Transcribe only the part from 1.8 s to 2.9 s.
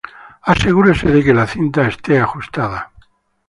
está ajustada